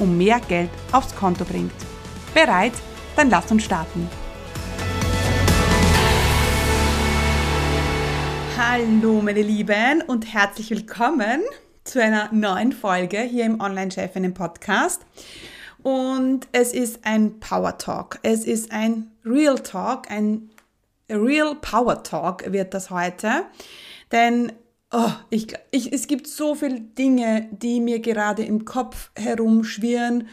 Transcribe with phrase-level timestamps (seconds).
[0.00, 1.72] und mehr Geld aufs Konto bringt.
[2.34, 2.72] Bereit?
[3.16, 4.08] Dann lass uns starten.
[8.58, 11.42] Hallo meine Lieben und herzlich willkommen
[11.84, 15.02] zu einer neuen Folge hier im Online-Chefinnen Podcast.
[15.82, 18.18] Und es ist ein Power Talk.
[18.22, 20.50] Es ist ein Real Talk, ein
[21.10, 23.44] Real Power Talk wird das heute.
[24.12, 24.52] Denn
[24.94, 30.28] oh, ich, ich, es gibt so viele Dinge, die mir gerade im Kopf herumschwirren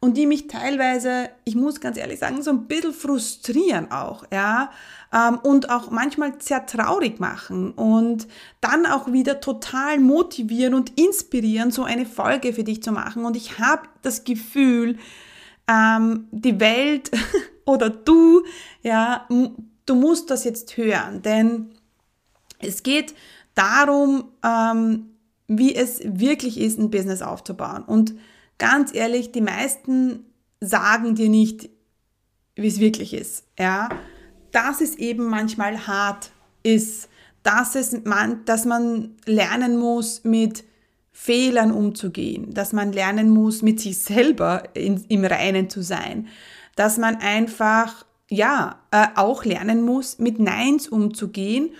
[0.00, 4.70] und die mich teilweise, ich muss ganz ehrlich sagen, so ein bisschen frustrieren auch, ja,
[5.12, 8.28] ähm, und auch manchmal sehr traurig machen und
[8.60, 13.24] dann auch wieder total motivieren und inspirieren, so eine Folge für dich zu machen.
[13.24, 14.98] Und ich habe das Gefühl,
[15.66, 17.10] ähm, die Welt
[17.66, 18.44] oder du,
[18.82, 19.26] ja,
[19.84, 21.72] du musst das jetzt hören, denn
[22.60, 23.14] es geht
[23.58, 25.10] darum, ähm,
[25.48, 27.82] wie es wirklich ist, ein Business aufzubauen.
[27.82, 28.14] Und
[28.58, 30.26] ganz ehrlich, die meisten
[30.60, 31.68] sagen dir nicht,
[32.54, 33.44] wie es wirklich ist.
[33.58, 33.88] Ja,
[34.52, 36.30] dass es eben manchmal hart
[36.62, 37.08] ist,
[37.42, 40.64] dass, es man, dass man lernen muss, mit
[41.10, 46.28] Fehlern umzugehen, dass man lernen muss, mit sich selber in, im Reinen zu sein,
[46.76, 51.70] dass man einfach, ja, äh, auch lernen muss, mit Neins umzugehen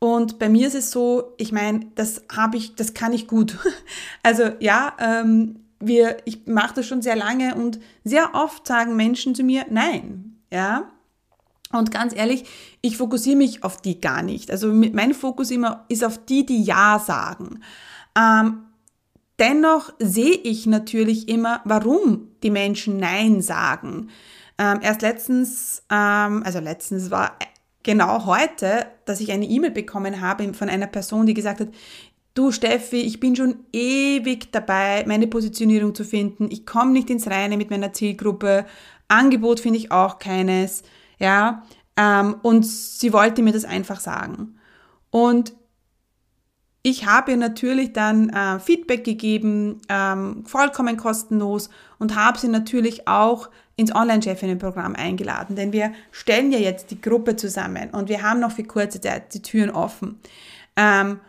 [0.00, 3.58] und bei mir ist es so, ich meine, das habe ich, das kann ich gut.
[4.22, 9.34] Also ja, ähm, wir, ich mache das schon sehr lange und sehr oft sagen Menschen
[9.34, 10.90] zu mir Nein, ja.
[11.72, 12.44] Und ganz ehrlich,
[12.80, 14.50] ich fokussiere mich auf die gar nicht.
[14.50, 17.62] Also mein Fokus immer ist auf die, die Ja sagen.
[18.18, 18.62] Ähm,
[19.38, 24.08] dennoch sehe ich natürlich immer, warum die Menschen Nein sagen.
[24.56, 27.38] Ähm, erst letztens, ähm, also letztens war
[27.88, 31.68] genau heute, dass ich eine E-Mail bekommen habe von einer Person, die gesagt hat,
[32.34, 36.50] du Steffi, ich bin schon ewig dabei, meine Positionierung zu finden.
[36.50, 38.66] Ich komme nicht ins Reine mit meiner Zielgruppe.
[39.08, 40.82] Angebot finde ich auch keines.
[41.18, 41.62] Ja,
[41.96, 44.58] ähm, und sie wollte mir das einfach sagen.
[45.08, 45.54] Und
[46.82, 53.08] ich habe ihr natürlich dann äh, Feedback gegeben, ähm, vollkommen kostenlos und habe sie natürlich
[53.08, 58.40] auch ins Online-Chefinnen-Programm eingeladen, denn wir stellen ja jetzt die Gruppe zusammen und wir haben
[58.40, 60.18] noch für kurze Zeit die Türen offen.
[60.74, 61.20] Ähm,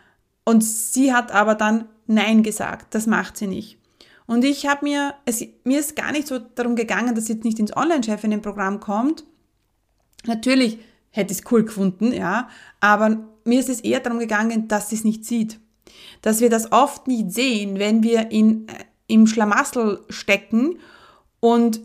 [0.46, 3.78] und sie hat aber dann Nein gesagt, das macht sie nicht.
[4.26, 7.46] Und ich habe mir, es, mir ist gar nicht so darum gegangen, dass sie jetzt
[7.46, 9.26] nicht ins Online-Chefinnen-Programm kommt.
[10.26, 10.80] Natürlich
[11.12, 12.50] hätte ich es cool gefunden, ja,
[12.80, 15.60] aber mir ist es eher darum gegangen, dass sie es nicht sieht.
[16.24, 20.80] Dass wir das oft nicht sehen, wenn wir in, äh, im Schlamassel stecken
[21.40, 21.82] und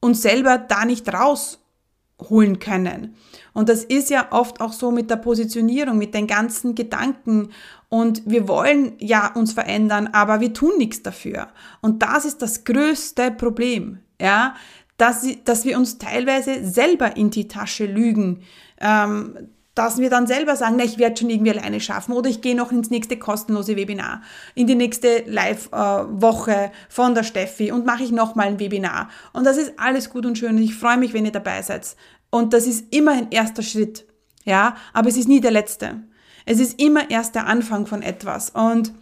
[0.00, 3.14] uns selber da nicht rausholen können.
[3.52, 7.50] Und das ist ja oft auch so mit der Positionierung, mit den ganzen Gedanken.
[7.88, 11.48] Und wir wollen ja uns verändern, aber wir tun nichts dafür.
[11.80, 14.54] Und das ist das größte Problem, ja,
[14.96, 18.42] dass, dass wir uns teilweise selber in die Tasche lügen.
[18.80, 22.40] Ähm, dass wir dann selber sagen, na, ich werde schon irgendwie alleine schaffen oder ich
[22.40, 24.22] gehe noch ins nächste kostenlose Webinar,
[24.54, 29.08] in die nächste Live-Woche von der Steffi und mache ich nochmal ein Webinar.
[29.32, 31.96] Und das ist alles gut und schön und ich freue mich, wenn ihr dabei seid.
[32.30, 34.06] Und das ist immer ein erster Schritt,
[34.44, 36.02] ja, aber es ist nie der letzte.
[36.46, 38.92] Es ist immer erst der Anfang von etwas und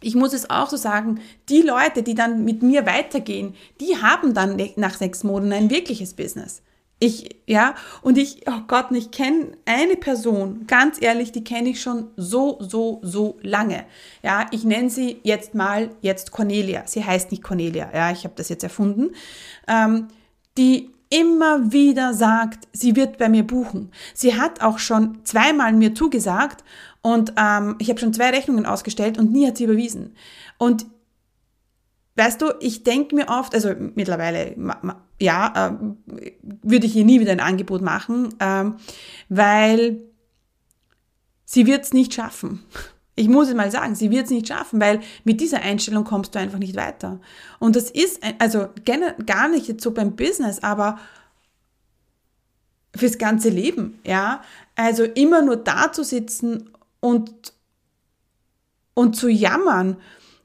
[0.00, 4.32] ich muss es auch so sagen, die Leute, die dann mit mir weitergehen, die haben
[4.32, 6.62] dann nach sechs Monaten ein wirkliches Business.
[7.00, 11.80] Ich, ja, und ich, oh Gott, ich kenne eine Person, ganz ehrlich, die kenne ich
[11.80, 13.84] schon so, so, so lange.
[14.24, 16.82] Ja, ich nenne sie jetzt mal jetzt Cornelia.
[16.86, 19.10] Sie heißt nicht Cornelia, ja, ich habe das jetzt erfunden.
[19.68, 20.08] Ähm,
[20.56, 23.92] die immer wieder sagt, sie wird bei mir buchen.
[24.12, 26.64] Sie hat auch schon zweimal mir zugesagt
[27.00, 30.16] und ähm, ich habe schon zwei Rechnungen ausgestellt und nie hat sie überwiesen.
[30.58, 30.86] Und
[32.18, 34.56] weißt du, ich denke mir oft, also mittlerweile
[35.20, 35.72] ja, äh,
[36.62, 38.76] würde ich ihr nie wieder ein Angebot machen, ähm,
[39.28, 40.00] weil
[41.44, 42.64] sie wird es nicht schaffen.
[43.14, 46.34] Ich muss es mal sagen, sie wird es nicht schaffen, weil mit dieser Einstellung kommst
[46.34, 47.20] du einfach nicht weiter.
[47.58, 48.68] Und das ist, also
[49.26, 50.98] gar nicht jetzt so beim Business, aber
[52.94, 54.42] fürs ganze Leben, ja.
[54.76, 57.52] Also immer nur da zu sitzen und,
[58.94, 59.96] und zu jammern.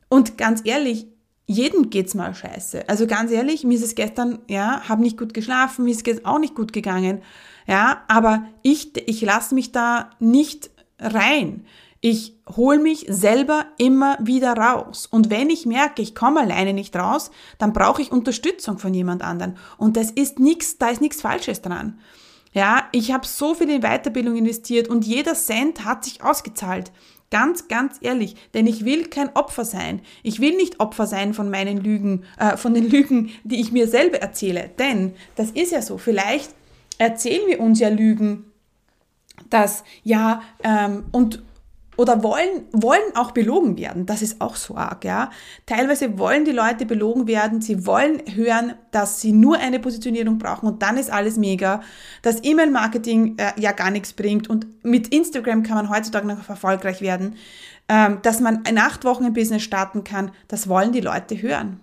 [0.10, 1.13] Und ganz ehrlich,
[1.46, 2.88] jedem geht's mal scheiße.
[2.88, 6.26] Also ganz ehrlich, mir ist es gestern, ja, habe nicht gut geschlafen, mir ist es
[6.26, 7.22] auch nicht gut gegangen.
[7.68, 10.70] Ja, aber ich, ich lasse mich da nicht
[11.00, 11.66] rein.
[12.06, 15.08] Ich hole mich selber immer wieder raus.
[15.10, 19.22] Und wenn ich merke, ich komme alleine nicht raus, dann brauche ich Unterstützung von jemand
[19.22, 19.58] anderen.
[19.78, 22.00] Und das ist nichts, da ist nichts Falsches dran.
[22.52, 26.92] Ja, ich habe so viel in Weiterbildung investiert und jeder Cent hat sich ausgezahlt.
[27.34, 30.02] Ganz, ganz ehrlich, denn ich will kein Opfer sein.
[30.22, 33.88] Ich will nicht Opfer sein von meinen Lügen, äh, von den Lügen, die ich mir
[33.88, 34.70] selber erzähle.
[34.78, 35.98] Denn das ist ja so.
[35.98, 36.52] Vielleicht
[37.00, 38.52] erzählen wir uns ja Lügen,
[39.50, 41.42] dass ja ähm, und
[41.98, 44.06] oder wollen, wollen auch belogen werden.
[44.06, 45.30] Das ist auch so arg, ja.
[45.66, 47.62] Teilweise wollen die Leute belogen werden.
[47.62, 51.82] Sie wollen hören, dass sie nur eine Positionierung brauchen und dann ist alles mega.
[52.22, 57.02] Dass E-Mail-Marketing äh, ja gar nichts bringt und mit Instagram kann man heutzutage noch erfolgreich
[57.02, 57.36] werden.
[57.90, 61.83] Ähm, dass man in acht Wochen ein Business starten kann, das wollen die Leute hören.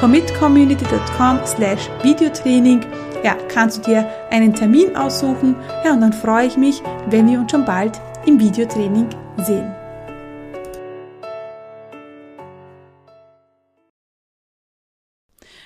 [0.00, 2.86] commitcommunity.com slash Videotraining.
[3.24, 5.56] Ja, kannst du dir einen Termin aussuchen.
[5.84, 9.08] Ja, und dann freue ich mich, wenn wir uns schon bald im Videotraining
[9.38, 9.74] sehen.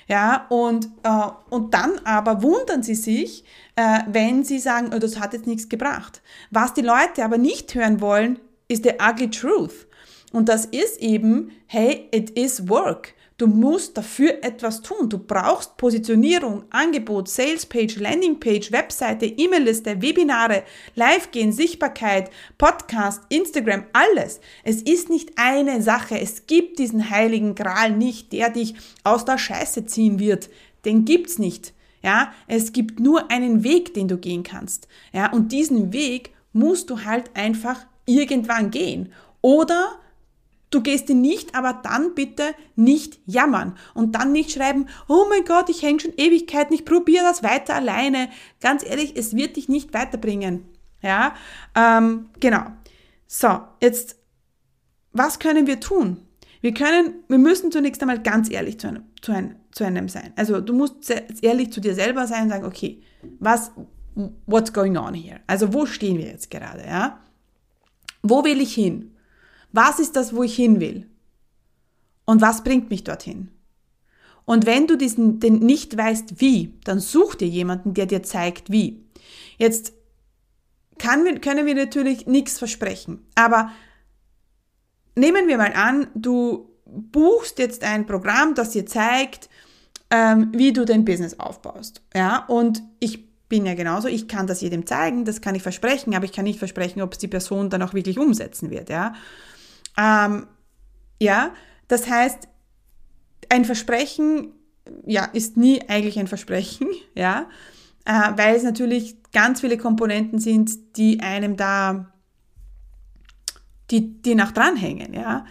[0.08, 3.44] Ja, und, äh, und dann aber wundern sie sich,
[3.76, 6.22] äh, wenn sie sagen, oh, das hat jetzt nichts gebracht.
[6.50, 8.38] Was die Leute aber nicht hören wollen,
[8.68, 9.86] ist the ugly truth.
[10.32, 13.14] Und das ist eben, hey, it is work.
[13.42, 15.08] Du musst dafür etwas tun.
[15.08, 20.62] Du brauchst Positionierung, Angebot, Salespage, Landingpage, Webseite, E-Mail-Liste, Webinare,
[20.94, 24.38] Live-Gehen, Sichtbarkeit, Podcast, Instagram, alles.
[24.62, 26.20] Es ist nicht eine Sache.
[26.20, 30.48] Es gibt diesen heiligen Gral nicht, der dich aus der Scheiße ziehen wird.
[30.84, 31.74] Den gibt's nicht.
[32.00, 34.86] Ja, es gibt nur einen Weg, den du gehen kannst.
[35.12, 39.12] Ja, und diesen Weg musst du halt einfach irgendwann gehen.
[39.40, 39.98] Oder
[40.72, 45.44] Du gehst ihn nicht, aber dann bitte nicht jammern und dann nicht schreiben, oh mein
[45.44, 48.30] Gott, ich hänge schon Ewigkeiten, ich probiere das weiter alleine.
[48.60, 50.64] Ganz ehrlich, es wird dich nicht weiterbringen.
[51.02, 51.34] Ja,
[51.74, 52.64] ähm, genau.
[53.26, 54.16] So, jetzt,
[55.12, 56.26] was können wir tun?
[56.62, 60.32] Wir können, wir müssen zunächst einmal ganz ehrlich zu einem, zu einem, zu einem sein.
[60.36, 63.02] Also du musst ehrlich zu dir selber sein und sagen, okay,
[63.40, 63.72] was,
[64.46, 65.40] what's going on here?
[65.46, 67.20] Also wo stehen wir jetzt gerade, ja?
[68.22, 69.11] Wo will ich hin?
[69.72, 71.06] Was ist das, wo ich hin will?
[72.24, 73.48] Und was bringt mich dorthin?
[74.44, 78.70] Und wenn du diesen, den nicht weißt, wie, dann such dir jemanden, der dir zeigt,
[78.70, 79.04] wie.
[79.56, 79.92] Jetzt
[80.98, 83.70] kann, können wir natürlich nichts versprechen, aber
[85.14, 89.48] nehmen wir mal an, du buchst jetzt ein Programm, das dir zeigt,
[90.10, 92.02] ähm, wie du dein Business aufbaust.
[92.14, 96.14] Ja, und ich bin ja genauso, ich kann das jedem zeigen, das kann ich versprechen,
[96.14, 98.90] aber ich kann nicht versprechen, ob es die Person dann auch wirklich umsetzen wird.
[98.90, 99.14] Ja,
[99.96, 100.46] ähm,
[101.20, 101.52] ja,
[101.88, 102.48] das heißt,
[103.48, 104.52] ein Versprechen,
[105.06, 107.48] ja, ist nie eigentlich ein Versprechen, ja,
[108.04, 112.12] äh, weil es natürlich ganz viele Komponenten sind, die einem da,
[113.90, 115.44] die, die nach dranhängen, ja.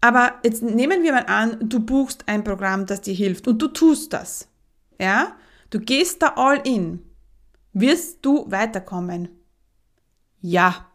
[0.00, 3.68] Aber jetzt nehmen wir mal an, du buchst ein Programm, das dir hilft und du
[3.68, 4.48] tust das,
[5.00, 5.34] ja.
[5.70, 7.02] Du gehst da all in.
[7.72, 9.28] Wirst du weiterkommen?
[10.40, 10.86] Ja.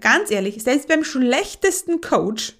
[0.00, 2.54] Ganz ehrlich, selbst beim schlechtesten Coach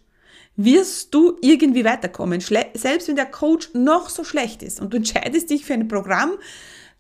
[0.57, 2.41] wirst du irgendwie weiterkommen.
[2.41, 5.89] Schle selbst wenn der Coach noch so schlecht ist und du entscheidest dich für ein
[5.89, 6.33] Programm,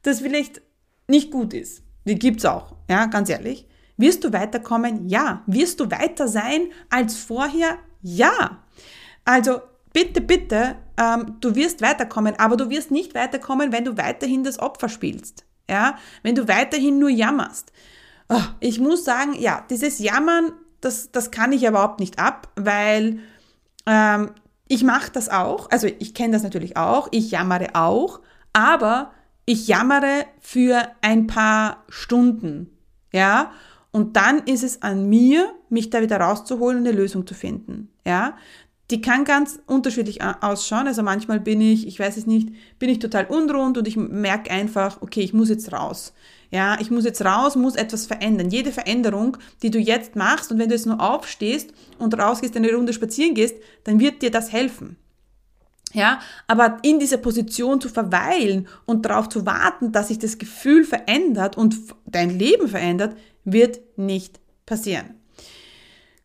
[0.03, 0.61] das vielleicht
[1.09, 1.83] nicht gut ist.
[2.05, 3.67] Die gibt's auch, ja, ganz ehrlich.
[3.97, 5.09] Wirst du weiterkommen?
[5.09, 5.43] Ja.
[5.47, 7.79] Wirst du weiter sein als vorher?
[8.03, 8.63] Ja.
[9.25, 9.61] Also
[9.93, 14.59] bitte, bitte, ähm, du wirst weiterkommen, aber du wirst nicht weiterkommen, wenn du weiterhin das
[14.59, 15.45] Opfer spielst.
[15.69, 17.73] Ja, wenn du weiterhin nur jammerst.
[18.29, 23.21] Oh, ich muss sagen, ja, dieses Jammern, das, das kann ich überhaupt nicht ab, weil
[23.87, 24.31] ähm,
[24.69, 28.21] ich mache das auch, also ich kenne das natürlich auch, ich jammere auch,
[28.53, 29.13] aber
[29.45, 32.77] ich jammere für ein paar Stunden,
[33.13, 33.53] ja,
[33.93, 37.91] und dann ist es an mir, mich da wieder rauszuholen und eine Lösung zu finden,
[38.05, 38.37] ja.
[38.93, 40.87] Die kann ganz unterschiedlich ausschauen.
[40.87, 44.53] Also manchmal bin ich, ich weiß es nicht, bin ich total unrund und ich merke
[44.53, 46.13] einfach, okay, ich muss jetzt raus.
[46.57, 48.49] Ja, ich muss jetzt raus, muss etwas verändern.
[48.49, 52.73] Jede Veränderung, die du jetzt machst und wenn du jetzt nur aufstehst und rausgehst, eine
[52.73, 54.97] Runde spazieren gehst, dann wird dir das helfen.
[55.93, 60.85] Ja, aber in dieser Position zu verweilen und darauf zu warten, dass sich das Gefühl
[60.85, 65.11] verändert und dein Leben verändert, wird nicht passieren.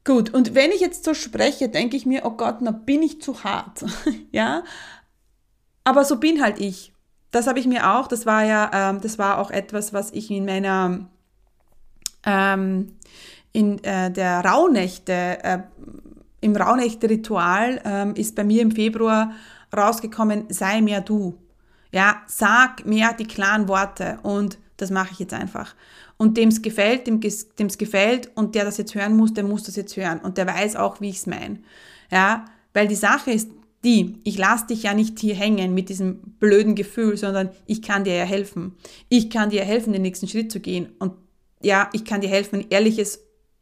[0.06, 3.22] Gut, und wenn ich jetzt so spreche, denke ich mir, oh Gott, na bin ich
[3.22, 3.84] zu hart.
[4.32, 4.64] ja,
[5.84, 6.91] aber so bin halt ich.
[7.32, 10.30] Das habe ich mir auch, das war ja, ähm, das war auch etwas, was ich
[10.30, 11.08] in meiner,
[12.26, 12.98] ähm,
[13.54, 15.60] in äh, der Rauhnächte, äh,
[16.42, 19.32] im Rauhnächte-Ritual ähm, ist bei mir im Februar
[19.76, 21.38] rausgekommen, sei mehr du.
[21.92, 25.76] Ja, sag mehr die klaren Worte und das mache ich jetzt einfach.
[26.18, 29.64] Und dem es gefällt, dem es gefällt und der das jetzt hören muss, der muss
[29.64, 31.60] das jetzt hören und der weiß auch, wie ich es meine.
[32.12, 33.50] Ja, weil die Sache ist
[33.84, 38.04] die, ich lasse dich ja nicht hier hängen mit diesem blöden Gefühl, sondern ich kann
[38.04, 38.76] dir ja helfen.
[39.10, 41.14] Ich kann dir helfen, den nächsten Schritt zu gehen und
[41.64, 43.20] ja, ich kann dir helfen, ein ehrliches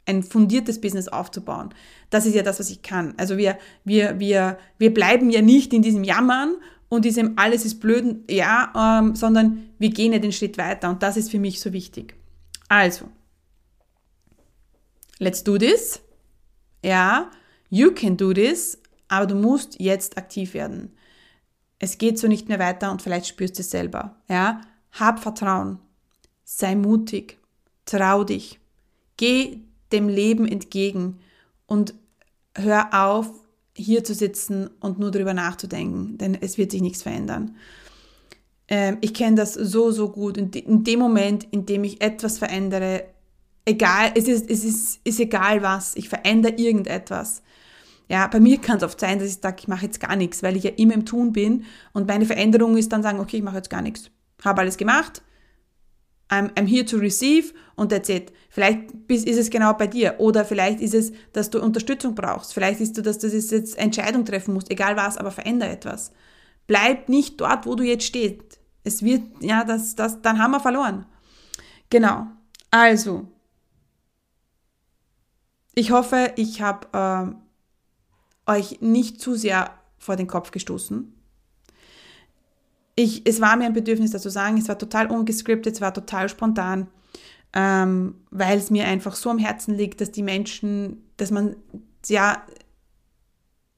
[0.10, 1.70] ein fundiertes Business aufzubauen.
[2.10, 3.14] Das ist ja das, was ich kann.
[3.18, 6.56] Also wir, wir, wir, wir bleiben ja nicht in diesem Jammern
[6.90, 11.04] und diesem alles ist blöd, ja, ähm, sondern wir gehen ja den Schritt weiter und
[11.04, 12.16] das ist für mich so wichtig.
[12.68, 13.10] Also,
[15.20, 16.02] let's do this.
[16.84, 17.30] Ja,
[17.70, 20.94] you can do this, aber du musst jetzt aktiv werden.
[21.80, 24.16] Es geht so nicht mehr weiter und vielleicht spürst du es selber.
[24.30, 24.62] Ja,
[24.92, 25.80] hab Vertrauen.
[26.46, 27.38] Sei mutig.
[27.86, 28.60] Trau dich.
[29.18, 29.60] Geh
[29.92, 31.20] dem Leben entgegen
[31.66, 31.94] und
[32.56, 33.32] hör auf,
[33.76, 37.56] hier zu sitzen und nur darüber nachzudenken, denn es wird sich nichts verändern.
[38.68, 40.38] Ähm, ich kenne das so, so gut.
[40.38, 43.06] In, in, dem Moment, in dem ich etwas verändere,
[43.66, 47.42] egal, es ist, es ist, ist egal was, ich verändere irgendetwas.
[48.10, 50.42] Ja, bei mir kann es oft sein, dass ich sage, ich mache jetzt gar nichts,
[50.42, 53.44] weil ich ja immer im Tun bin und meine Veränderung ist dann sagen, okay, ich
[53.44, 54.10] mache jetzt gar nichts.
[54.44, 55.22] Habe alles gemacht,
[56.30, 58.34] I'm, I'm here to receive und that's it.
[58.50, 62.54] Vielleicht ist es genau bei dir oder vielleicht ist es, dass du Unterstützung brauchst.
[62.54, 66.12] Vielleicht ist es, dass du jetzt Entscheidung treffen musst, egal was, aber veränder etwas.
[66.66, 68.60] Bleib nicht dort, wo du jetzt stehst.
[68.84, 71.06] Es wird, ja, das, das, dann haben wir verloren.
[71.90, 72.28] Genau.
[72.72, 73.28] Also,
[75.76, 77.49] ich hoffe, ich habe äh,
[78.50, 81.14] euch nicht zu sehr vor den Kopf gestoßen
[83.00, 84.58] ich, es war mir ein Bedürfnis, das zu sagen.
[84.58, 86.88] Es war total ungescriptet, es war total spontan,
[87.54, 91.56] ähm, weil es mir einfach so am Herzen liegt, dass die Menschen, dass man
[92.08, 92.44] ja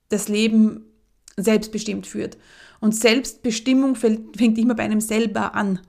[0.09, 0.85] das Leben
[1.37, 2.37] selbstbestimmt führt.
[2.79, 5.79] Und Selbstbestimmung fängt immer bei einem selber an.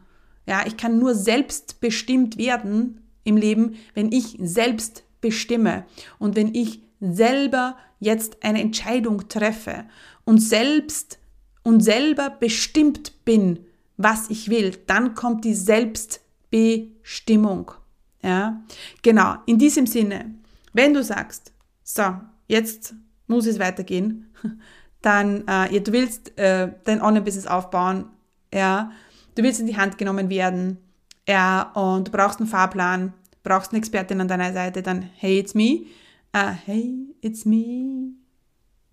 [0.47, 5.87] Ja, ich kann nur selbstbestimmt werden im Leben, wenn ich selbst bestimme
[6.19, 9.87] und wenn ich selber jetzt eine Entscheidung treffe
[10.25, 11.19] und selbst
[11.63, 13.67] und selber bestimmt bin,
[13.97, 17.73] was ich will, dann kommt die Selbstbestimmung.
[18.23, 18.63] Ja,
[19.03, 19.35] genau.
[19.47, 20.35] In diesem Sinne,
[20.73, 22.15] wenn du sagst, so,
[22.47, 22.95] jetzt
[23.27, 24.33] muss es weitergehen,
[25.03, 28.05] dann, äh, ja, du willst äh, dein Online-Business aufbauen,
[28.55, 28.93] ja,
[29.35, 30.79] du willst in die Hand genommen werden,
[31.29, 35.55] ja, und du brauchst einen Fahrplan, brauchst eine Expertin an deiner Seite, dann hey, it's
[35.55, 35.87] me.
[36.35, 38.15] Uh, hey, it's me.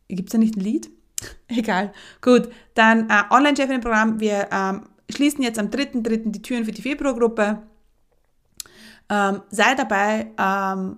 [0.09, 0.89] Gibt es da nicht ein Lied?
[1.47, 1.93] Egal.
[2.21, 4.19] Gut, dann äh, Online-Chefin-Programm.
[4.19, 6.31] Wir ähm, schließen jetzt am 3.3.
[6.31, 7.63] die Türen für die Februargruppe.
[9.09, 10.31] Ähm, sei dabei.
[10.37, 10.97] Ähm,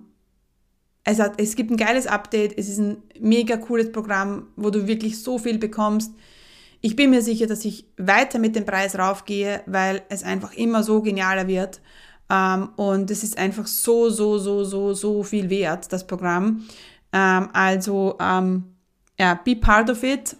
[1.04, 2.58] es, hat, es gibt ein geiles Update.
[2.58, 6.12] Es ist ein mega cooles Programm, wo du wirklich so viel bekommst.
[6.80, 10.82] Ich bin mir sicher, dass ich weiter mit dem Preis raufgehe, weil es einfach immer
[10.82, 11.80] so genialer wird.
[12.32, 16.66] Ähm, und es ist einfach so, so, so, so, so viel wert, das Programm.
[17.12, 18.64] Ähm, also, ähm,
[19.18, 20.34] ja, be part of it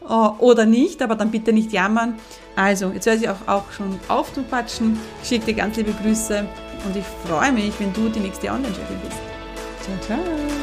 [0.38, 2.16] oder nicht, aber dann bitte nicht jammern.
[2.54, 4.98] Also, jetzt höre ich auch, auch schon auf zu quatschen.
[5.22, 6.46] Ich schicke dir ganz liebe Grüße
[6.84, 9.20] und ich freue mich, wenn du die nächste Online-Chefin bist.
[9.80, 10.57] Ciao, ciao.